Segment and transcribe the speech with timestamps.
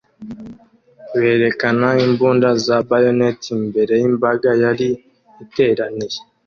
[1.19, 4.89] berekana imbunda za bayonet imbere yimbaga yari
[5.43, 6.19] iteraniye